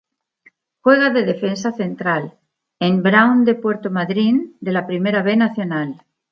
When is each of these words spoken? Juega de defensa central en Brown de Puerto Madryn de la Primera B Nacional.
Juega 0.81 1.11
de 1.11 1.23
defensa 1.31 1.69
central 1.81 2.23
en 2.79 3.03
Brown 3.03 3.45
de 3.45 3.53
Puerto 3.53 3.91
Madryn 3.91 4.57
de 4.59 4.71
la 4.71 4.87
Primera 4.87 5.21
B 5.21 5.37
Nacional. 5.37 6.01